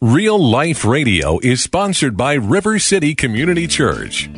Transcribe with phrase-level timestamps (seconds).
[0.00, 4.30] Real Life Radio is sponsored by River City Community Church.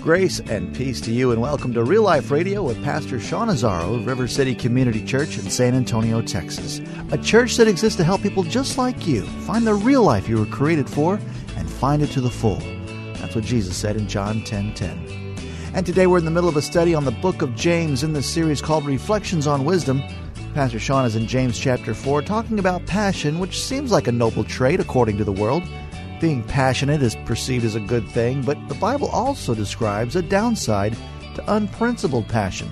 [0.00, 3.96] Grace and peace to you, and welcome to Real Life Radio with Pastor Sean Azzaro
[3.96, 6.80] of River City Community Church in San Antonio, Texas.
[7.10, 10.38] A church that exists to help people just like you find the real life you
[10.38, 11.18] were created for
[11.56, 12.60] and find it to the full.
[13.14, 15.34] That's what Jesus said in John 10 10.
[15.74, 18.12] And today we're in the middle of a study on the book of James in
[18.12, 20.00] this series called Reflections on Wisdom.
[20.56, 24.42] Pastor Sean is in James chapter 4 talking about passion, which seems like a noble
[24.42, 25.62] trait according to the world.
[26.18, 30.96] Being passionate is perceived as a good thing, but the Bible also describes a downside
[31.34, 32.70] to unprincipled passion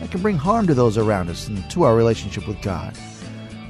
[0.00, 2.98] that can bring harm to those around us and to our relationship with God.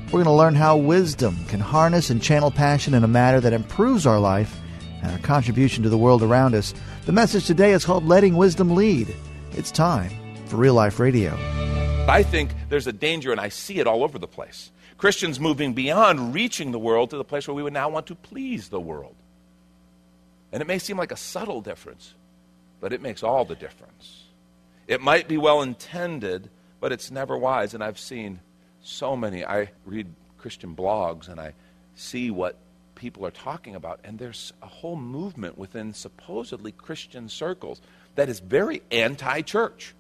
[0.06, 3.52] We're going to learn how wisdom can harness and channel passion in a manner that
[3.52, 4.58] improves our life
[5.02, 6.72] and our contribution to the world around us.
[7.05, 9.14] The message today is called Letting Wisdom Lead.
[9.52, 10.12] It's time
[10.47, 11.39] for Real Life Radio.
[12.08, 14.70] I think there's a danger, and I see it all over the place.
[14.98, 18.14] Christians moving beyond reaching the world to the place where we would now want to
[18.14, 19.14] please the world.
[20.52, 22.14] And it may seem like a subtle difference,
[22.80, 24.24] but it makes all the difference.
[24.86, 27.74] It might be well intended, but it's never wise.
[27.74, 28.40] And I've seen
[28.82, 29.44] so many.
[29.44, 31.54] I read Christian blogs and I
[31.94, 32.56] see what
[32.94, 37.80] people are talking about, and there's a whole movement within supposedly Christian circles
[38.14, 39.94] that is very anti church.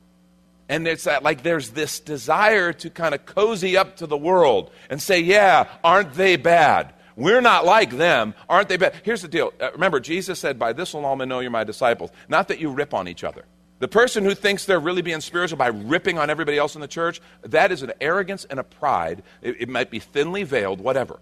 [0.70, 4.70] And it's that, like there's this desire to kind of cozy up to the world
[4.88, 6.94] and say, yeah, aren't they bad?
[7.16, 8.34] We're not like them.
[8.48, 8.94] Aren't they bad?
[9.02, 9.52] Here's the deal.
[9.60, 12.12] Uh, remember, Jesus said, By this will all men know you're my disciples.
[12.28, 13.46] Not that you rip on each other.
[13.80, 16.88] The person who thinks they're really being spiritual by ripping on everybody else in the
[16.88, 19.24] church, that is an arrogance and a pride.
[19.42, 21.18] It, it might be thinly veiled, whatever.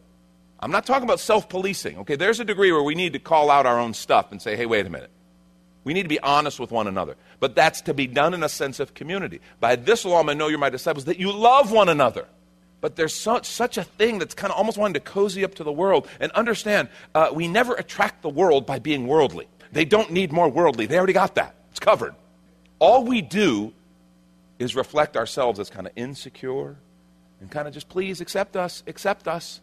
[0.60, 1.96] I'm not talking about self policing.
[2.00, 4.56] Okay, there's a degree where we need to call out our own stuff and say,
[4.56, 5.10] hey, wait a minute.
[5.88, 7.16] We need to be honest with one another.
[7.40, 9.40] But that's to be done in a sense of community.
[9.58, 12.26] By this law, I know you're my disciples, that you love one another.
[12.82, 15.64] But there's such, such a thing that's kind of almost wanting to cozy up to
[15.64, 16.06] the world.
[16.20, 19.48] And understand, uh, we never attract the world by being worldly.
[19.72, 21.54] They don't need more worldly, they already got that.
[21.70, 22.14] It's covered.
[22.80, 23.72] All we do
[24.58, 26.76] is reflect ourselves as kind of insecure
[27.40, 29.62] and kind of just, please accept us, accept us.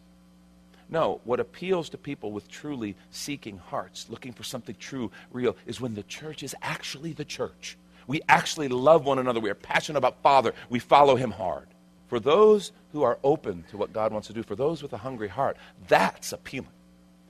[0.88, 5.80] No, what appeals to people with truly seeking hearts, looking for something true, real, is
[5.80, 7.76] when the church is actually the church.
[8.06, 9.40] We actually love one another.
[9.40, 10.54] We are passionate about Father.
[10.70, 11.66] We follow Him hard.
[12.06, 14.98] For those who are open to what God wants to do, for those with a
[14.98, 15.56] hungry heart,
[15.88, 16.70] that's appealing.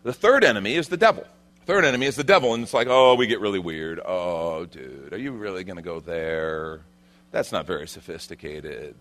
[0.02, 1.26] The third enemy is the devil.
[1.64, 4.00] Third enemy is the devil, and it's like, oh, we get really weird.
[4.04, 6.82] Oh, dude, are you really going to go there?
[7.32, 8.94] That's not very sophisticated.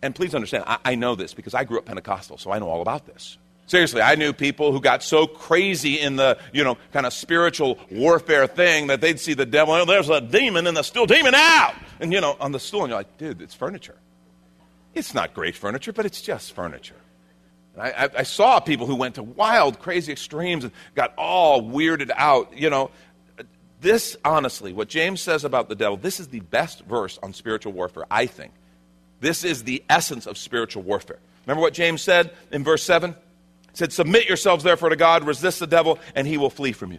[0.00, 2.68] And please understand, I, I know this because I grew up Pentecostal, so I know
[2.68, 3.38] all about this.
[3.68, 7.78] Seriously, I knew people who got so crazy in the, you know, kind of spiritual
[7.90, 11.34] warfare thing that they'd see the devil, oh, there's a demon in the stool, demon
[11.34, 11.74] out!
[12.00, 13.96] And, you know, on the stool, and you're like, dude, it's furniture.
[14.94, 16.96] It's not great furniture, but it's just furniture.
[17.78, 22.10] I, I, I, saw people who went to wild, crazy extremes and got all weirded
[22.16, 22.56] out.
[22.56, 22.90] You know,
[23.82, 27.74] this, honestly, what James says about the devil, this is the best verse on spiritual
[27.74, 28.52] warfare, I think.
[29.20, 31.18] This is the essence of spiritual warfare.
[31.46, 33.14] Remember what James said in verse 7?
[33.78, 36.98] Said, Submit yourselves therefore to God, resist the devil, and he will flee from you.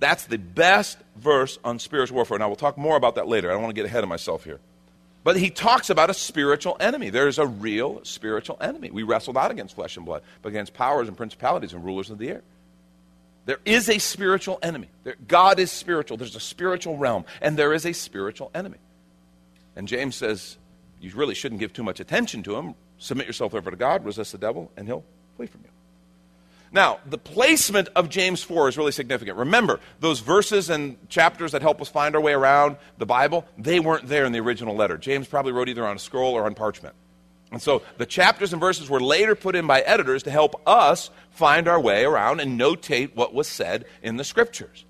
[0.00, 2.36] That's the best verse on spiritual warfare.
[2.36, 3.50] And I will talk more about that later.
[3.50, 4.60] I don't want to get ahead of myself here.
[5.24, 7.10] But he talks about a spiritual enemy.
[7.10, 8.90] There is a real spiritual enemy.
[8.90, 12.18] We wrestle not against flesh and blood, but against powers and principalities and rulers of
[12.18, 12.42] the air.
[13.44, 14.88] There is a spiritual enemy.
[15.04, 16.16] There, God is spiritual.
[16.16, 18.78] There's a spiritual realm, and there is a spiritual enemy.
[19.74, 20.58] And James says,
[21.00, 22.74] you really shouldn't give too much attention to him.
[22.98, 25.04] Submit yourself over to God, resist the devil, and he'll
[25.36, 25.70] flee from you.
[26.70, 29.38] Now, the placement of James 4 is really significant.
[29.38, 33.80] Remember, those verses and chapters that help us find our way around the Bible, they
[33.80, 34.98] weren't there in the original letter.
[34.98, 36.94] James probably wrote either on a scroll or on parchment.
[37.50, 41.10] And so the chapters and verses were later put in by editors to help us
[41.30, 44.84] find our way around and notate what was said in the scriptures.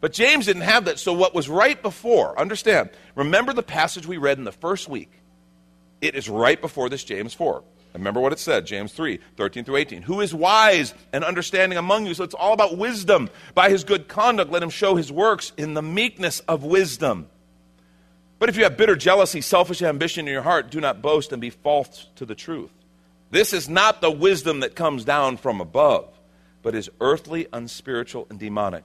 [0.00, 4.16] But James didn't have that, so what was right before, understand, remember the passage we
[4.16, 5.12] read in the first week.
[6.00, 7.62] It is right before this James 4.
[7.94, 10.02] Remember what it said, James 3, 13 through 18.
[10.02, 12.14] Who is wise and understanding among you?
[12.14, 13.28] So it's all about wisdom.
[13.54, 17.28] By his good conduct, let him show his works in the meekness of wisdom.
[18.38, 21.40] But if you have bitter jealousy, selfish ambition in your heart, do not boast and
[21.40, 22.72] be false to the truth.
[23.30, 26.08] This is not the wisdom that comes down from above.
[26.62, 28.84] but is earthly, unspiritual, and demonic.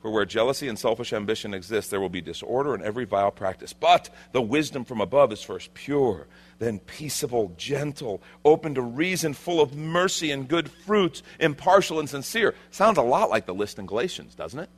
[0.00, 3.74] For where jealousy and selfish ambition exist, there will be disorder and every vile practice.
[3.74, 6.26] But the wisdom from above is first pure,
[6.58, 12.54] then peaceable, gentle, open to reason, full of mercy and good fruits, impartial and sincere.
[12.70, 14.70] Sounds a lot like the list in Galatians, doesn't it?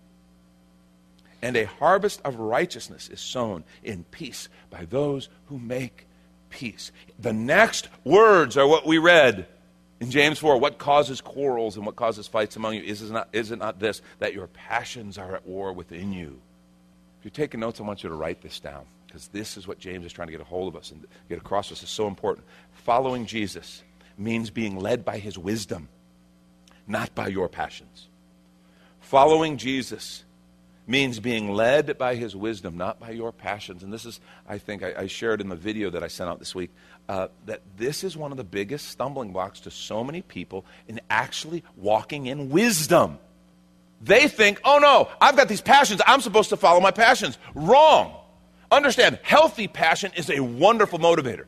[1.40, 6.06] And a harvest of righteousness is sown in peace by those who make
[6.50, 6.90] peace.
[7.18, 9.46] The next words are what we read
[10.02, 12.82] in James 4, what causes quarrels and what causes fights among you?
[12.82, 16.40] Is it not, is it not this, that your passions are at war within you?
[17.20, 19.78] If you're taking notes, I want you to write this down because this is what
[19.78, 21.84] James is trying to get a hold of us and get across to us.
[21.84, 22.44] is so important.
[22.72, 23.84] Following Jesus
[24.18, 25.88] means being led by his wisdom,
[26.88, 28.08] not by your passions.
[28.98, 30.24] Following Jesus
[30.86, 33.82] means being led by his wisdom, not by your passions.
[33.82, 36.40] And this is, I think, I, I shared in the video that I sent out
[36.40, 36.70] this week,
[37.08, 41.00] uh, that this is one of the biggest stumbling blocks to so many people in
[41.10, 43.18] actually walking in wisdom.
[44.00, 47.38] They think, oh no, I've got these passions, I'm supposed to follow my passions.
[47.54, 48.16] Wrong.
[48.70, 51.44] Understand, healthy passion is a wonderful motivator,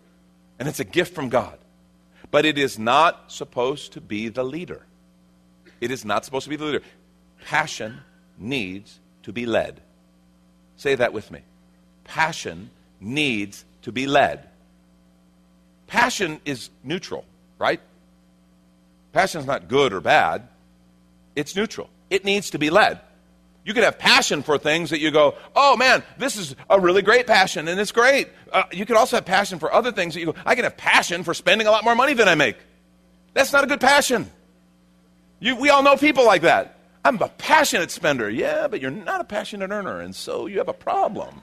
[0.58, 1.58] and it's a gift from God.
[2.30, 4.84] But it is not supposed to be the leader.
[5.80, 6.82] It is not supposed to be the leader.
[7.46, 8.00] Passion
[8.38, 9.80] needs to be led.
[10.76, 11.40] Say that with me.
[12.04, 12.70] Passion
[13.00, 14.48] needs to be led.
[15.86, 17.24] Passion is neutral,
[17.58, 17.80] right?
[19.12, 20.48] Passion is not good or bad,
[21.36, 21.90] it's neutral.
[22.10, 23.00] It needs to be led.
[23.64, 27.00] You can have passion for things that you go, oh man, this is a really
[27.00, 28.28] great passion and it's great.
[28.52, 30.76] Uh, you can also have passion for other things that you go, I can have
[30.76, 32.56] passion for spending a lot more money than I make.
[33.32, 34.30] That's not a good passion.
[35.40, 36.78] You, we all know people like that.
[37.04, 38.30] I'm a passionate spender.
[38.30, 41.42] Yeah, but you're not a passionate earner, and so you have a problem.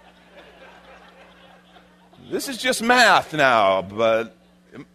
[2.30, 4.36] This is just math now, but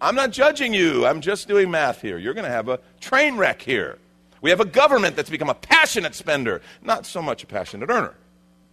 [0.00, 1.06] I'm not judging you.
[1.06, 2.18] I'm just doing math here.
[2.18, 3.98] You're going to have a train wreck here.
[4.40, 8.14] We have a government that's become a passionate spender, not so much a passionate earner.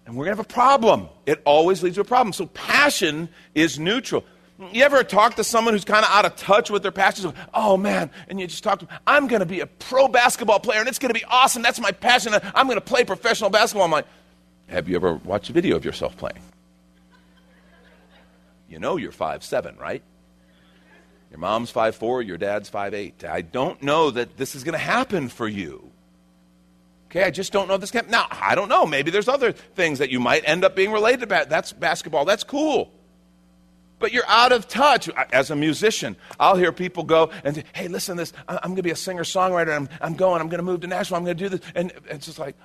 [0.05, 1.07] And we're going to have a problem.
[1.25, 2.33] It always leads to a problem.
[2.33, 4.25] So passion is neutral.
[4.71, 7.33] You ever talk to someone who's kind of out of touch with their passions?
[7.53, 10.59] Oh man, and you just talk to them, I'm going to be a pro basketball
[10.59, 11.63] player and it's going to be awesome.
[11.63, 12.33] That's my passion.
[12.53, 13.85] I'm going to play professional basketball.
[13.85, 14.05] I'm like,
[14.67, 16.39] have you ever watched a video of yourself playing?
[18.73, 20.01] You know you're five seven, right?
[21.29, 23.23] Your mom's five four, your dad's five eight.
[23.23, 25.91] I don't know that this is going to happen for you.
[27.05, 28.87] Okay, I just don't know this can Now, I don't know.
[28.87, 31.45] Maybe there's other things that you might end up being related to.
[31.47, 32.25] That's basketball.
[32.25, 32.91] That's cool
[33.99, 35.07] but you're out of touch.
[35.31, 38.33] As a musician, I'll hear people go and say, hey, listen this.
[38.49, 39.73] I'm going to be a singer songwriter.
[39.73, 40.41] I'm, I'm going.
[40.41, 41.15] I'm going to move to Nashville.
[41.15, 41.61] I'm going to do this.
[41.73, 42.57] And it's just like,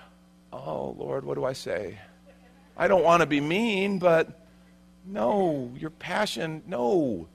[0.52, 1.96] oh, Lord, what do I say?
[2.76, 4.47] I don't want to be mean, but
[5.08, 7.26] no, your passion, no.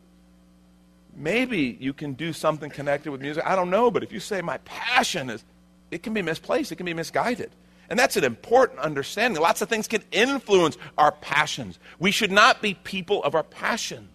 [1.15, 3.43] Maybe you can do something connected with music.
[3.45, 5.43] I don't know, but if you say my passion is,
[5.91, 7.51] it can be misplaced, it can be misguided.
[7.89, 9.41] And that's an important understanding.
[9.41, 11.77] Lots of things can influence our passions.
[11.99, 14.09] We should not be people of our passions.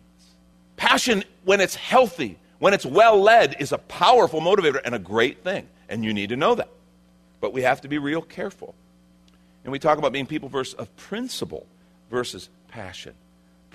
[0.77, 5.45] Passion, when it's healthy, when it's well led, is a powerful motivator and a great
[5.45, 5.69] thing.
[5.89, 6.69] And you need to know that.
[7.41, 8.75] But we have to be real careful.
[9.65, 11.67] And we talk about being people versus, of principle
[12.11, 13.15] versus passion.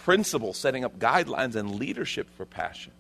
[0.03, 2.91] Principle, setting up guidelines and leadership for passion.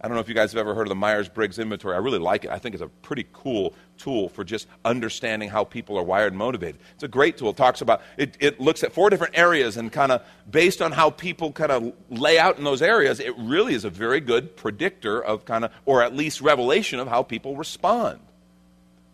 [0.00, 1.96] I don't know if you guys have ever heard of the Myers Briggs inventory.
[1.96, 2.52] I really like it.
[2.52, 6.38] I think it's a pretty cool tool for just understanding how people are wired and
[6.38, 6.80] motivated.
[6.94, 7.50] It's a great tool.
[7.50, 10.92] It talks about it, it looks at four different areas and kind of based on
[10.92, 14.56] how people kind of lay out in those areas, it really is a very good
[14.56, 18.20] predictor of kind of or at least revelation of how people respond.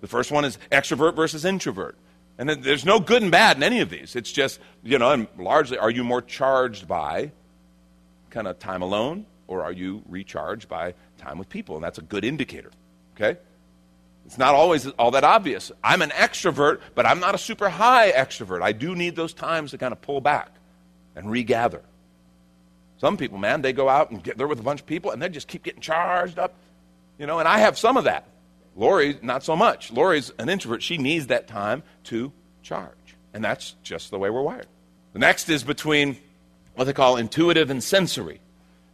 [0.03, 1.97] The first one is extrovert versus introvert.
[2.37, 4.17] And there's no good and bad in any of these.
[4.17, 7.31] It's just, you know, and largely, are you more charged by
[8.31, 11.77] kind of time alone or are you recharged by time with people?
[11.77, 12.73] And that's a good indicator.
[13.15, 13.39] Okay?
[14.27, 15.71] It's not always all that obvious.
[15.83, 18.63] I'm an extrovert, but I'm not a super high extrovert.
[18.63, 20.51] I do need those times to kind of pull back
[21.15, 21.83] and regather.
[22.99, 25.23] Some people, man, they go out and get there with a bunch of people and
[25.23, 26.55] they just keep getting charged up.
[27.19, 28.27] You know, and I have some of that.
[28.77, 29.93] Lori, not so much.
[29.93, 30.83] Lori's an introvert.
[30.83, 33.17] She needs that time to charge.
[33.33, 34.67] And that's just the way we're wired.
[35.13, 36.17] The next is between
[36.75, 38.41] what they call intuitive and sensory.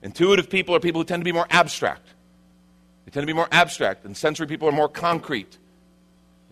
[0.03, 2.07] Intuitive people are people who tend to be more abstract.
[3.05, 5.57] They tend to be more abstract, and sensory people are more concrete.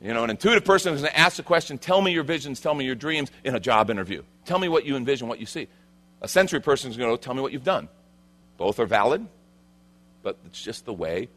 [0.03, 2.61] You know, an intuitive person is going to ask the question, tell me your visions,
[2.61, 4.23] tell me your dreams in a job interview.
[4.45, 5.69] Tell me what you envision, what you see.
[6.23, 7.89] A sensory person is going to tell me what you've done.
[8.57, 9.27] Both are valid,
[10.23, 11.29] but it's just the way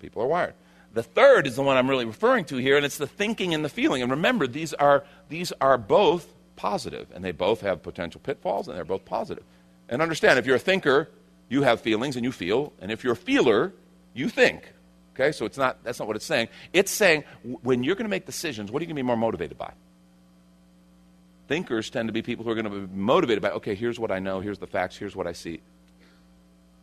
[0.00, 0.54] people are wired.
[0.92, 3.64] The third is the one I'm really referring to here, and it's the thinking and
[3.64, 4.02] the feeling.
[4.02, 8.76] And remember, these are, these are both positive, and they both have potential pitfalls, and
[8.76, 9.44] they're both positive.
[9.88, 11.10] And understand, if you're a thinker,
[11.48, 13.72] you have feelings and you feel, and if you're a feeler,
[14.14, 14.72] you think.
[15.14, 16.48] Okay, so it's not, that's not what it's saying.
[16.72, 17.24] It's saying
[17.62, 19.72] when you're going to make decisions, what are you going to be more motivated by?
[21.48, 24.10] Thinkers tend to be people who are going to be motivated by, okay, here's what
[24.10, 25.60] I know, here's the facts, here's what I see.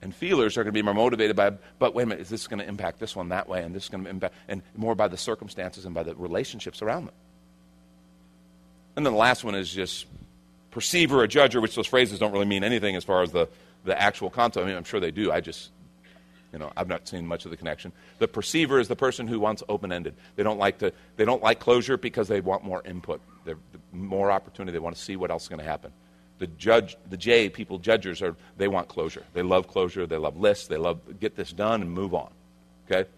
[0.04, 2.46] And feelers are going to be more motivated by, but wait a minute, is this
[2.48, 4.96] going to impact this one that way, and this is going to impact, and more
[4.96, 7.16] by the circumstances and by the relationships around them.
[8.98, 10.06] And then the last one is just
[10.72, 13.48] perceiver or judger, which those phrases don't really mean anything as far as the,
[13.86, 14.66] the actual content.
[14.66, 15.32] I mean, I'm sure they do.
[15.32, 15.72] I just
[16.52, 17.92] you know, I've not seen much of the connection.
[18.20, 20.14] The perceiver is the person who wants open-ended.
[20.36, 20.94] They don't like to.
[21.16, 23.22] They don't like closure because they want more input.
[23.44, 23.58] They're,
[23.92, 24.74] more opportunity.
[24.74, 25.92] They want to see what else is going to happen.
[26.40, 28.36] The judge, the J people, judges are.
[28.58, 29.24] They want closure.
[29.34, 30.06] They love closure.
[30.06, 30.68] They love lists.
[30.68, 32.32] They love get this done and move on.
[32.90, 33.10] Okay.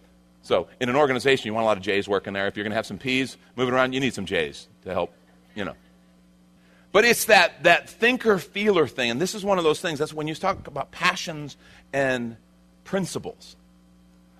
[0.42, 2.46] So in an organization, you want a lot of J's working there.
[2.48, 5.12] If you're going to have some P's moving around, you need some J's to help.
[5.56, 5.74] You know.
[6.96, 9.12] But it's that, that thinker feeler thing.
[9.12, 10.00] And this is one of those things.
[10.00, 11.58] That's when you talk about passions
[11.92, 12.38] and
[12.86, 13.58] principles.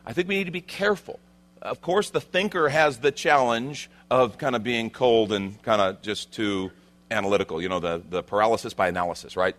[0.06, 1.20] I think we need to be careful.
[1.62, 6.02] Of course, the thinker has the challenge of kind of being cold and kind of
[6.02, 6.72] just too
[7.16, 9.56] analytical, you know, the, the paralysis by analysis, right?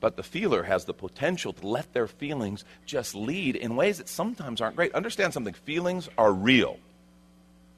[0.00, 4.08] But the feeler has the potential to let their feelings just lead in ways that
[4.08, 4.94] sometimes aren't great.
[4.94, 6.78] Understand something feelings are real,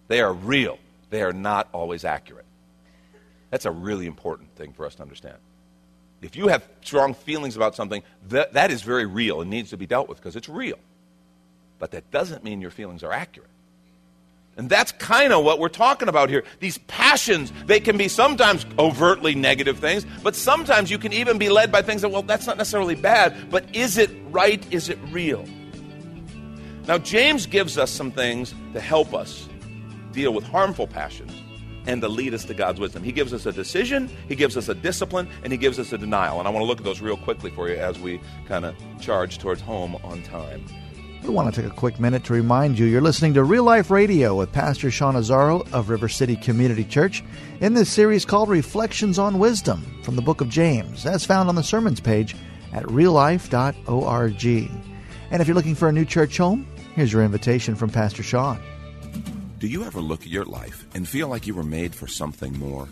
[0.08, 0.78] they are real,
[1.10, 2.44] they are not always accurate.
[3.50, 5.36] That's a really important thing for us to understand.
[6.20, 9.76] If you have strong feelings about something, that, that is very real and needs to
[9.76, 10.78] be dealt with because it's real.
[11.78, 13.50] But that doesn't mean your feelings are accurate.
[14.58, 16.42] And that's kind of what we're talking about here.
[16.58, 21.48] These passions, they can be sometimes overtly negative things, but sometimes you can even be
[21.48, 24.60] led by things that, well, that's not necessarily bad, but is it right?
[24.72, 25.46] Is it real?
[26.88, 29.48] Now, James gives us some things to help us
[30.10, 31.32] deal with harmful passions
[31.86, 33.04] and to lead us to God's wisdom.
[33.04, 35.98] He gives us a decision, He gives us a discipline, and He gives us a
[35.98, 36.40] denial.
[36.40, 38.74] And I want to look at those real quickly for you as we kind of
[39.00, 40.64] charge towards home on time.
[41.22, 43.90] We want to take a quick minute to remind you you're listening to Real Life
[43.90, 47.22] Radio with Pastor Sean Azzaro of River City Community Church
[47.60, 51.54] in this series called Reflections on Wisdom from the book of James, as found on
[51.54, 52.34] the sermons page
[52.72, 54.44] at reallife.org.
[55.30, 58.58] And if you're looking for a new church home, here's your invitation from Pastor Sean.
[59.58, 62.58] Do you ever look at your life and feel like you were made for something
[62.58, 62.88] more?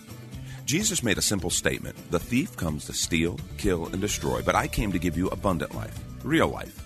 [0.67, 4.67] Jesus made a simple statement The thief comes to steal, kill, and destroy, but I
[4.67, 6.86] came to give you abundant life, real life.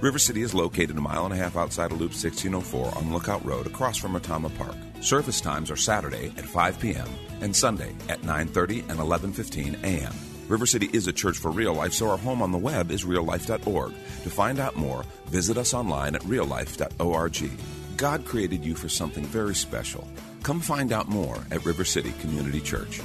[0.00, 3.44] River City is located a mile and a half outside of Loop 1604 on Lookout
[3.44, 4.76] Road across from Retama Park.
[5.00, 7.08] Service times are Saturday at 5 p.m.
[7.40, 10.14] and Sunday at 9:30 and 11:15 a.m.
[10.46, 13.04] River City is a church for real life, so our home on the web is
[13.04, 13.92] reallife.org.
[14.22, 17.50] To find out more, visit us online at reallife.org.
[17.96, 20.06] God created you for something very special.
[20.44, 23.00] Come find out more at River City Community Church.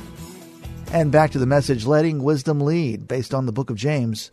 [0.92, 4.32] And back to the message Letting Wisdom Lead, based on the book of James.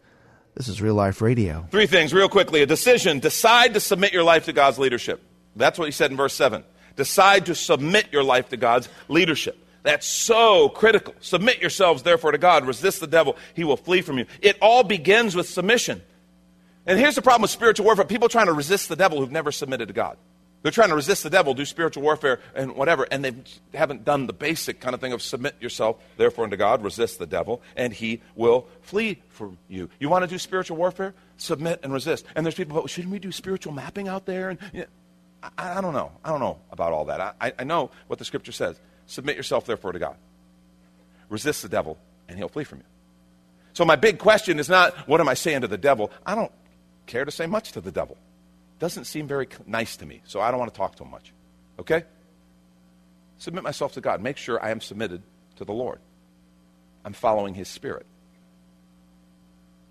[0.54, 1.66] This is Real Life Radio.
[1.70, 2.62] Three things, real quickly.
[2.62, 3.18] A decision.
[3.18, 5.22] Decide to submit your life to God's leadership.
[5.56, 6.64] That's what he said in verse 7.
[6.96, 9.58] Decide to submit your life to God's leadership.
[9.82, 11.14] That's so critical.
[11.20, 12.66] Submit yourselves, therefore, to God.
[12.66, 13.36] Resist the devil.
[13.54, 14.26] He will flee from you.
[14.42, 16.02] It all begins with submission.
[16.84, 19.52] And here's the problem with spiritual warfare people trying to resist the devil who've never
[19.52, 20.18] submitted to God.
[20.62, 23.34] They're trying to resist the devil, do spiritual warfare and whatever, and they
[23.72, 27.26] haven't done the basic kind of thing of submit yourself, therefore, unto God, resist the
[27.26, 29.88] devil, and he will flee from you.
[29.98, 31.14] You want to do spiritual warfare?
[31.38, 32.26] Submit and resist.
[32.36, 34.50] And there's people, but shouldn't we do spiritual mapping out there?
[34.50, 34.86] And you know,
[35.56, 36.12] I, I, don't know.
[36.22, 37.36] I don't know about all that.
[37.40, 38.78] I, I know what the scripture says.
[39.06, 40.16] Submit yourself, therefore, to God.
[41.30, 41.96] Resist the devil,
[42.28, 42.84] and he'll flee from you.
[43.72, 46.10] So my big question is not, what am I saying to the devil?
[46.26, 46.52] I don't
[47.06, 48.18] care to say much to the devil
[48.80, 51.32] doesn't seem very nice to me, so I don't want to talk to him much.
[51.78, 52.02] Okay?
[53.38, 54.20] Submit myself to God.
[54.20, 55.22] Make sure I am submitted
[55.56, 56.00] to the Lord.
[57.04, 58.06] I'm following his spirit.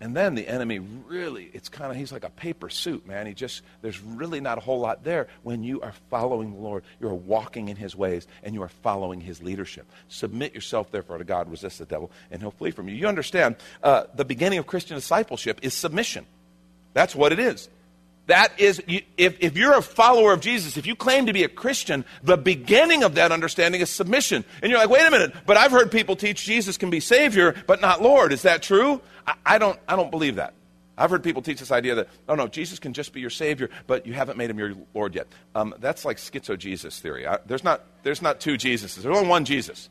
[0.02, 3.26] And then the enemy really, it's kind of, he's like a paper suit, man.
[3.26, 6.84] He just, there's really not a whole lot there when you are following the Lord.
[7.00, 9.86] You're walking in his ways and you are following his leadership.
[10.08, 12.94] Submit yourself, therefore, to God, resist the devil, and he'll flee from you.
[12.94, 16.24] You understand, uh, the beginning of Christian discipleship is submission.
[16.94, 17.68] That's what it is.
[18.30, 21.48] That is, if, if you're a follower of Jesus, if you claim to be a
[21.48, 24.44] Christian, the beginning of that understanding is submission.
[24.62, 27.56] And you're like, wait a minute, but I've heard people teach Jesus can be Savior,
[27.66, 28.32] but not Lord.
[28.32, 29.00] Is that true?
[29.26, 30.54] I, I don't, I don't believe that.
[30.96, 33.68] I've heard people teach this idea that, oh no, Jesus can just be your Savior,
[33.88, 35.26] but you haven't made him your Lord yet.
[35.56, 37.26] Um, that's like schizo Jesus theory.
[37.26, 39.90] I, there's, not, there's not two Jesuses, there's only one Jesus.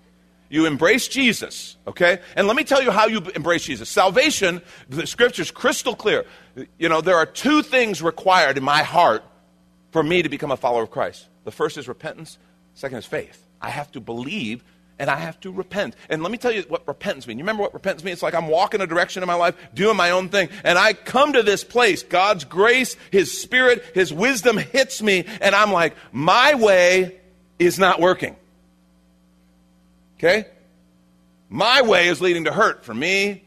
[0.50, 2.20] You embrace Jesus, okay?
[2.36, 3.88] And let me tell you how you embrace Jesus.
[3.88, 6.26] Salvation, the scripture's crystal clear.
[6.80, 9.24] You know, there are two things required in my heart
[9.92, 11.28] for me to become a follower of Christ.
[11.44, 12.40] The first is repentance,
[12.74, 13.48] second is faith.
[13.62, 14.64] I have to believe
[15.00, 15.96] and I have to repent.
[16.10, 17.38] And let me tell you what repentance means.
[17.38, 18.16] You remember what repentance means?
[18.16, 20.94] It's like I'm walking a direction in my life, doing my own thing, and I
[20.94, 22.04] come to this place.
[22.04, 27.16] God's grace, His Spirit, His wisdom hits me, and I'm like, my way
[27.58, 28.36] is not working.
[30.20, 30.48] Okay?
[31.50, 33.44] My way is leading to hurt for me,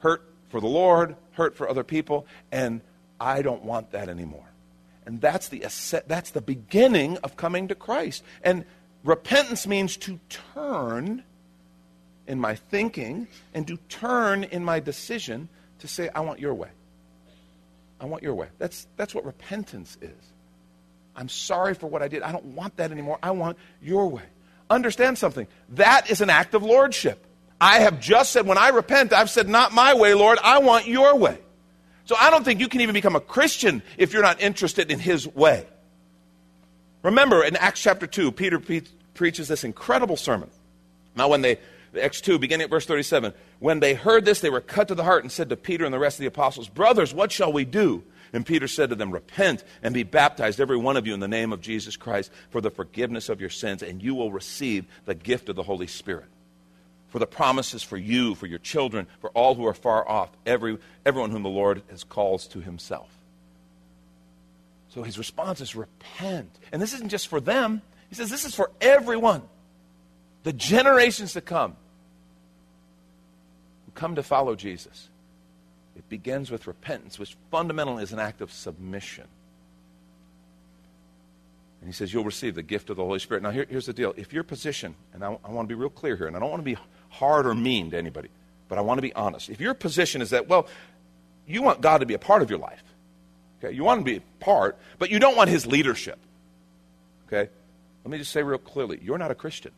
[0.00, 2.80] hurt for the Lord, hurt for other people, and
[3.20, 4.44] I don't want that anymore.
[5.06, 5.60] And that's the
[6.06, 8.22] that's the beginning of coming to Christ.
[8.42, 8.66] And
[9.04, 10.20] repentance means to
[10.54, 11.22] turn
[12.26, 15.48] in my thinking and to turn in my decision
[15.78, 16.68] to say, I want your way.
[18.00, 18.48] I want your way.
[18.58, 20.32] That's, that's what repentance is.
[21.16, 22.22] I'm sorry for what I did.
[22.22, 23.18] I don't want that anymore.
[23.22, 24.22] I want your way.
[24.70, 25.46] Understand something.
[25.70, 27.24] That is an act of lordship.
[27.60, 30.38] I have just said, when I repent, I've said, not my way, Lord.
[30.42, 31.38] I want your way.
[32.04, 34.98] So I don't think you can even become a Christian if you're not interested in
[34.98, 35.66] his way.
[37.02, 38.82] Remember, in Acts chapter 2, Peter pre-
[39.14, 40.50] preaches this incredible sermon.
[41.16, 41.58] Now, when they,
[42.00, 45.04] Acts 2, beginning at verse 37, when they heard this, they were cut to the
[45.04, 47.64] heart and said to Peter and the rest of the apostles, Brothers, what shall we
[47.64, 48.04] do?
[48.32, 51.28] And Peter said to them, Repent and be baptized, every one of you, in the
[51.28, 55.14] name of Jesus Christ, for the forgiveness of your sins, and you will receive the
[55.14, 56.26] gift of the Holy Spirit.
[57.08, 60.78] For the promises for you, for your children, for all who are far off, every,
[61.06, 63.10] everyone whom the Lord has calls to himself.
[64.90, 66.50] So his response is repent.
[66.72, 69.42] And this isn't just for them, he says this is for everyone,
[70.42, 71.76] the generations to come
[73.86, 75.08] who come to follow Jesus.
[75.98, 79.26] It begins with repentance, which fundamentally is an act of submission.
[81.80, 83.42] And he says, You'll receive the gift of the Holy Spirit.
[83.42, 84.14] Now, here, here's the deal.
[84.16, 86.50] If your position, and I, I want to be real clear here, and I don't
[86.50, 86.76] want to be
[87.10, 88.28] hard or mean to anybody,
[88.68, 89.50] but I want to be honest.
[89.50, 90.68] If your position is that, well,
[91.46, 92.82] you want God to be a part of your life,
[93.62, 96.18] Okay, you want to be a part, but you don't want his leadership.
[97.26, 97.50] Okay?
[98.04, 99.72] Let me just say real clearly you're not a Christian.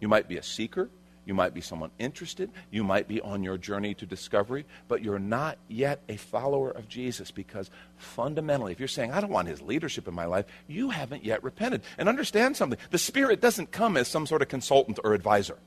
[0.00, 0.90] You might be a seeker,
[1.26, 5.18] you might be someone interested, you might be on your journey to discovery, but you're
[5.18, 9.60] not yet a follower of Jesus because fundamentally, if you're saying, I don't want his
[9.60, 11.82] leadership in my life, you haven't yet repented.
[11.98, 15.58] And understand something the Spirit doesn't come as some sort of consultant or advisor.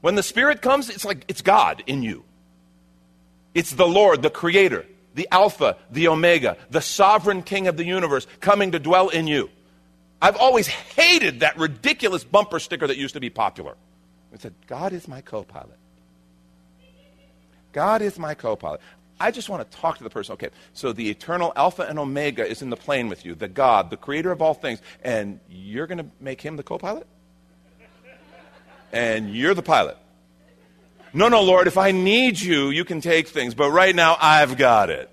[0.00, 2.24] When the Spirit comes, it's like it's God in you.
[3.54, 8.26] It's the Lord, the Creator, the Alpha, the Omega, the sovereign King of the universe
[8.40, 9.50] coming to dwell in you.
[10.20, 13.76] I've always hated that ridiculous bumper sticker that used to be popular.
[14.32, 15.78] It said, God is my co pilot.
[17.72, 18.80] God is my co pilot.
[19.20, 20.32] I just want to talk to the person.
[20.34, 23.90] Okay, so the eternal Alpha and Omega is in the plane with you, the God,
[23.90, 27.06] the creator of all things, and you're going to make him the co pilot?
[28.92, 29.96] And you're the pilot.
[31.14, 34.56] No, no, Lord, if I need you, you can take things, but right now I've
[34.56, 35.10] got it.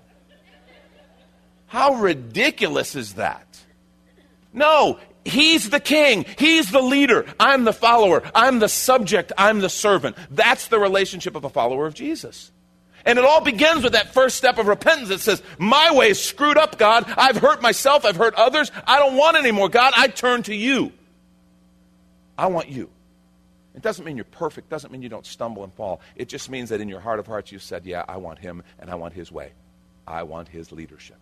[1.66, 3.46] How ridiculous is that?
[4.52, 4.98] No,
[5.30, 6.26] He's the king.
[6.38, 7.26] He's the leader.
[7.38, 8.22] I'm the follower.
[8.34, 9.32] I'm the subject.
[9.38, 10.16] I'm the servant.
[10.30, 12.52] That's the relationship of a follower of Jesus.
[13.04, 16.22] And it all begins with that first step of repentance that says, My way is
[16.22, 17.04] screwed up, God.
[17.16, 18.04] I've hurt myself.
[18.04, 18.70] I've hurt others.
[18.86, 19.68] I don't want anymore.
[19.68, 20.92] God, I turn to you.
[22.36, 22.90] I want you.
[23.74, 26.00] It doesn't mean you're perfect, it doesn't mean you don't stumble and fall.
[26.16, 28.62] It just means that in your heart of hearts you said, Yeah, I want him
[28.78, 29.52] and I want his way.
[30.06, 31.16] I want his leadership.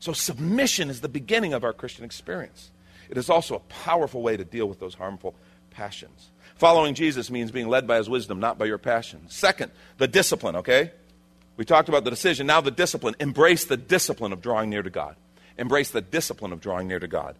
[0.00, 2.70] So submission is the beginning of our Christian experience.
[3.08, 5.34] It is also a powerful way to deal with those harmful
[5.70, 6.30] passions.
[6.56, 9.34] Following Jesus means being led by his wisdom, not by your passions.
[9.34, 10.92] Second, the discipline, okay?
[11.56, 12.46] We talked about the decision.
[12.46, 13.14] Now the discipline.
[13.20, 15.16] Embrace the discipline of drawing near to God.
[15.58, 17.36] Embrace the discipline of drawing near to God.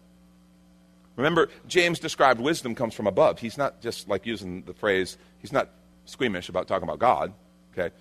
[1.15, 3.39] Remember, James described wisdom comes from above.
[3.39, 5.69] He's not just like using the phrase, he's not
[6.05, 7.33] squeamish about talking about God,
[7.73, 7.93] okay?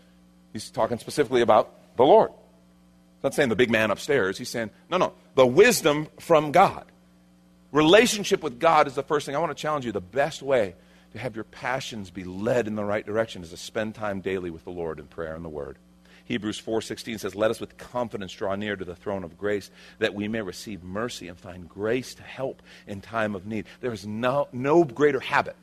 [0.52, 2.30] He's talking specifically about the Lord.
[3.22, 4.38] Not saying the big man upstairs.
[4.38, 6.86] He's saying, no, no, the wisdom from God.
[7.72, 9.36] Relationship with God is the first thing.
[9.36, 9.92] I want to challenge you.
[9.92, 10.74] The best way
[11.12, 14.50] to have your passions be led in the right direction is to spend time daily
[14.50, 15.76] with the Lord in prayer and the Word.
[16.24, 20.14] Hebrews 4:16 says, "Let us with confidence draw near to the throne of grace that
[20.14, 24.06] we may receive mercy and find grace to help in time of need." There is
[24.06, 25.56] no, no greater habit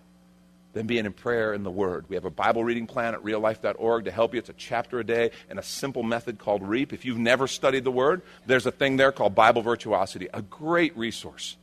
[0.77, 2.05] than being in prayer and the Word.
[2.07, 4.37] We have a Bible reading plan at reallife.org to help you.
[4.37, 6.93] It's a chapter a day and a simple method called REAP.
[6.93, 10.95] If you've never studied the Word, there's a thing there called Bible Virtuosity, a great
[10.95, 11.57] resource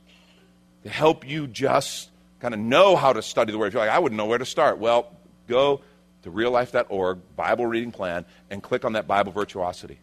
[0.83, 2.09] to help you just
[2.41, 3.67] kind of know how to study the Word.
[3.67, 5.15] If you're like, I wouldn't know where to start, well,
[5.47, 5.79] go
[6.23, 9.97] to reallife.org, Bible reading plan, and click on that Bible Virtuosity.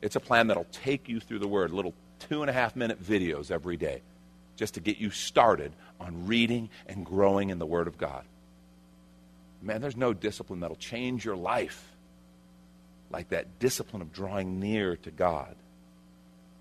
[0.00, 3.02] It's a plan that'll take you through the Word, little two and a half minute
[3.02, 4.02] videos every day,
[4.54, 8.24] just to get you started on reading and growing in the Word of God.
[9.64, 11.90] Man, there's no discipline that'll change your life
[13.10, 15.56] like that discipline of drawing near to God.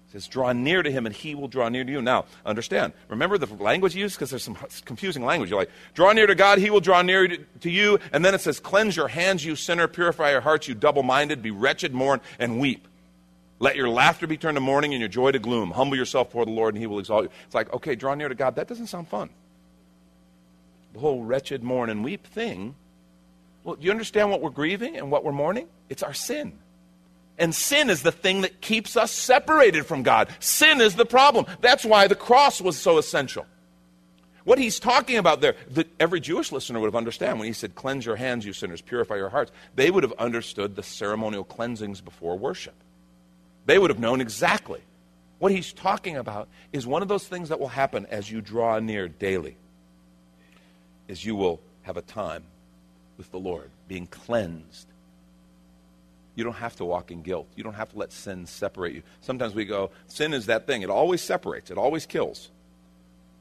[0.07, 2.01] It says, draw near to him and he will draw near to you.
[2.01, 4.15] Now, understand, remember the language used?
[4.15, 5.49] Because there's some confusing language.
[5.49, 7.99] You're like, draw near to God, he will draw near to you.
[8.11, 11.41] And then it says, cleanse your hands, you sinner, purify your hearts, you double minded,
[11.41, 12.87] be wretched, mourn, and weep.
[13.59, 15.71] Let your laughter be turned to mourning and your joy to gloom.
[15.71, 17.29] Humble yourself before the Lord and he will exalt you.
[17.45, 18.55] It's like, okay, draw near to God.
[18.55, 19.29] That doesn't sound fun.
[20.93, 22.75] The whole wretched, mourn, and weep thing.
[23.63, 25.67] Well, do you understand what we're grieving and what we're mourning?
[25.89, 26.60] It's our sin.
[27.38, 30.30] And sin is the thing that keeps us separated from God.
[30.39, 31.45] Sin is the problem.
[31.62, 33.45] That's why the cross was so essential.
[34.43, 37.76] What he's talking about there, that every Jewish listener would have understood when he said,
[37.76, 39.52] Cleanse your hands, you sinners, purify your hearts.
[39.76, 42.76] They would have understood the ceremonial cleansings before worship.
[43.65, 44.82] They would have known exactly.
[45.39, 48.80] What he's talking about is one of those things that will happen as you draw
[48.80, 49.56] near daily,
[51.08, 52.43] is you will have a time
[53.17, 54.88] with the Lord, being cleansed.
[56.36, 57.47] You don't have to walk in guilt.
[57.56, 59.04] You don't have to let sin separate you.
[59.21, 60.82] Sometimes we go, sin is that thing.
[60.82, 62.49] It always separates, it always kills.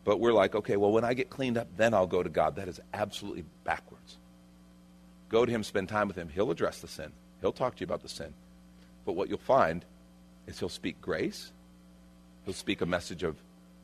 [0.05, 2.57] But we're like, okay, well, when I get cleaned up, then I'll go to God.
[2.57, 4.17] That is absolutely backwards.
[5.29, 6.29] Go to Him, spend time with Him.
[6.29, 8.35] He'll address the sin, He'll talk to you about the sin.
[9.05, 9.85] But what you'll find
[10.47, 11.53] is He'll speak grace,
[12.45, 13.37] He'll speak a message of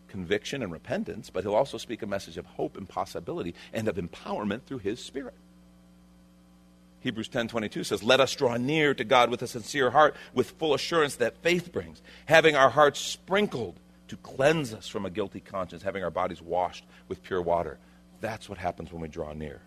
[0.09, 3.97] conviction and repentance, but He'll also speak a message of hope and possibility and of
[3.97, 5.35] empowerment through His Spirit.
[7.01, 10.75] Hebrews 10:22 says, "Let us draw near to God with a sincere heart, with full
[10.75, 15.83] assurance that faith brings, having our hearts sprinkled to cleanse us from a guilty conscience,
[15.83, 17.79] having our bodies washed with pure water."
[18.21, 19.61] That's what happens when we draw near.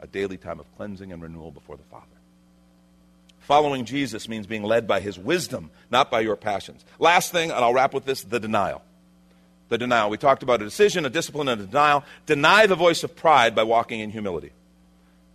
[0.00, 2.06] A daily time of cleansing and renewal before the Father.
[3.40, 6.84] Following Jesus means being led by his wisdom, not by your passions.
[6.98, 8.82] Last thing, and I'll wrap with this the denial.
[9.68, 10.10] The denial.
[10.10, 12.04] We talked about a decision, a discipline, and a denial.
[12.26, 14.52] Deny the voice of pride by walking in humility.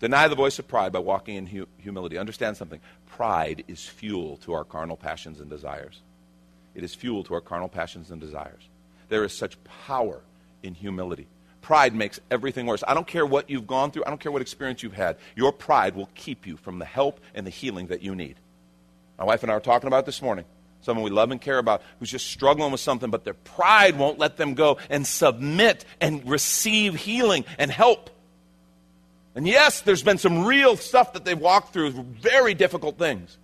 [0.04, 2.18] Deny the voice of pride by walking in hu- humility.
[2.18, 2.82] Understand something.
[3.06, 6.02] Pride is fuel to our carnal passions and desires.
[6.76, 8.64] It is fuel to our carnal passions and desires.
[9.08, 10.20] There is such power
[10.62, 11.28] in humility.
[11.62, 12.84] Pride makes everything worse.
[12.86, 15.16] I don't care what you've gone through, I don't care what experience you've had.
[15.38, 18.36] Your pride will keep you from the help and the healing that you need.
[19.18, 20.44] My wife and I were talking about this morning.
[20.82, 24.20] Someone we love and care about who's just struggling with something, but their pride won't
[24.20, 28.10] let them go and submit and receive healing and help.
[29.36, 33.38] And yes, there's been some real stuff that they've walked through, very difficult things.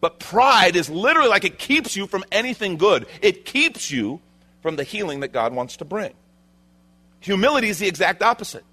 [0.00, 3.06] But pride is literally like it keeps you from anything good.
[3.20, 4.20] It keeps you
[4.62, 6.14] from the healing that God wants to bring.
[7.20, 8.64] Humility is the exact opposite.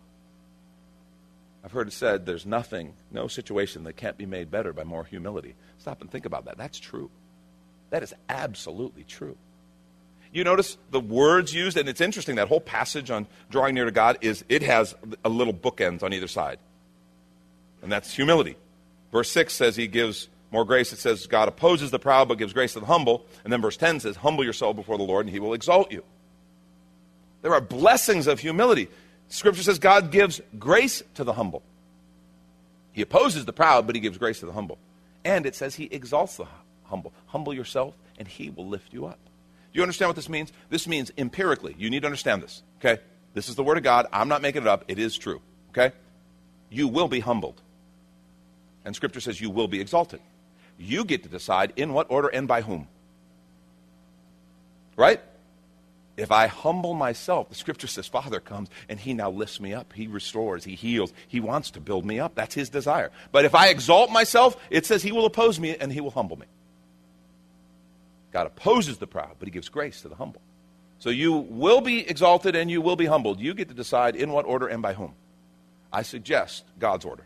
[1.63, 5.03] I've heard it said there's nothing, no situation that can't be made better by more
[5.03, 5.55] humility.
[5.77, 6.57] Stop and think about that.
[6.57, 7.11] That's true.
[7.89, 9.37] That is absolutely true.
[10.31, 13.91] You notice the words used, and it's interesting that whole passage on drawing near to
[13.91, 16.59] God is it has a little bookends on either side.
[17.81, 18.55] And that's humility.
[19.11, 20.93] Verse 6 says he gives more grace.
[20.93, 23.25] It says God opposes the proud but gives grace to the humble.
[23.43, 26.03] And then verse 10 says, Humble yourself before the Lord and he will exalt you.
[27.41, 28.89] There are blessings of humility.
[29.29, 31.63] Scripture says God gives grace to the humble.
[32.91, 34.77] He opposes the proud, but he gives grace to the humble.
[35.23, 36.45] And it says he exalts the
[36.85, 37.13] humble.
[37.27, 39.19] Humble yourself and he will lift you up.
[39.73, 40.51] You understand what this means?
[40.69, 41.75] This means empirically.
[41.77, 43.01] You need to understand this, okay?
[43.33, 44.07] This is the Word of God.
[44.11, 44.85] I'm not making it up.
[44.87, 45.95] It is true, okay?
[46.69, 47.61] You will be humbled.
[48.85, 50.21] And Scripture says you will be exalted.
[50.77, 52.87] You get to decide in what order and by whom.
[54.95, 55.21] Right?
[56.19, 59.93] If I humble myself, the scripture says, Father comes and he now lifts me up.
[59.93, 62.35] He restores, he heals, he wants to build me up.
[62.35, 63.11] That's his desire.
[63.31, 66.37] But if I exalt myself, it says he will oppose me and he will humble
[66.37, 66.47] me.
[68.31, 70.41] God opposes the proud, but he gives grace to the humble.
[70.99, 73.39] So you will be exalted and you will be humbled.
[73.39, 75.13] You get to decide in what order and by whom.
[75.91, 77.23] I suggest God's order.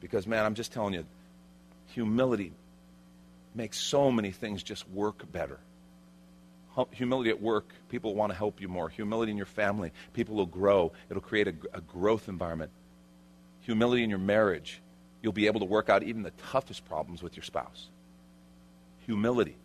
[0.00, 1.04] Because, man, I'm just telling you,
[1.86, 2.52] humility
[3.54, 5.58] makes so many things just work better.
[6.92, 8.88] Humility at work, people want to help you more.
[8.88, 10.92] Humility in your family, people will grow.
[11.10, 12.70] It'll create a, a growth environment.
[13.62, 14.80] Humility in your marriage,
[15.22, 17.88] you'll be able to work out even the toughest problems with your spouse.
[19.06, 19.56] Humility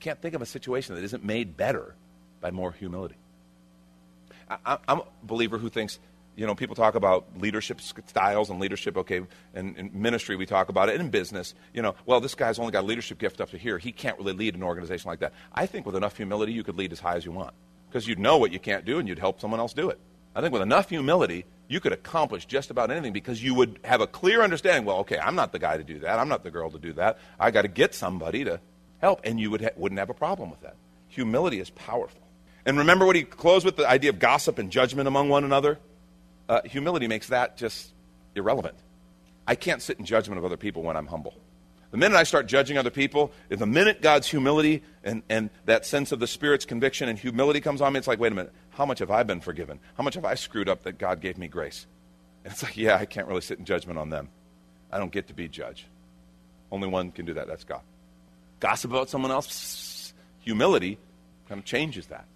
[0.00, 1.94] can't think of a situation that isn't made better
[2.40, 3.16] by more humility.
[4.48, 6.00] I, am a believer who thinks,
[6.34, 9.20] you know, people talk about leadership styles and leadership, okay,
[9.54, 12.58] and in ministry we talk about it, and in business, you know, well, this guy's
[12.58, 13.78] only got a leadership gift up to here.
[13.78, 15.32] He can't really lead an organization like that.
[15.52, 17.54] I think with enough humility, you could lead as high as you want
[17.88, 20.00] because you'd know what you can't do and you'd help someone else do it.
[20.34, 24.00] I think with enough humility, you could accomplish just about anything because you would have
[24.00, 26.18] a clear understanding well, okay, I'm not the guy to do that.
[26.18, 27.18] I'm not the girl to do that.
[27.38, 28.60] I got to get somebody to
[29.00, 30.76] help, and you would ha- wouldn't have a problem with that.
[31.08, 32.20] Humility is powerful.
[32.64, 35.78] And remember what he closed with the idea of gossip and judgment among one another?
[36.48, 37.92] Uh, humility makes that just
[38.34, 38.76] irrelevant.
[39.46, 41.34] I can't sit in judgment of other people when I'm humble.
[41.90, 46.12] The minute I start judging other people, the minute God's humility and, and that sense
[46.12, 48.86] of the Spirit's conviction and humility comes on me, it's like, wait a minute, how
[48.86, 49.80] much have I been forgiven?
[49.96, 51.86] How much have I screwed up that God gave me grace?
[52.44, 54.28] And it's like, yeah, I can't really sit in judgment on them.
[54.92, 55.86] I don't get to be judge.
[56.70, 57.82] Only one can do that, that's God.
[58.60, 60.98] Gossip about someone else, humility
[61.48, 62.26] kind of changes that.